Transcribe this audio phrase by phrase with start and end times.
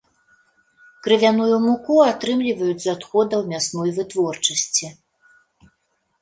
[1.07, 4.91] Крывяную муку атрымліваюць з адходаў мясной вытворчасці.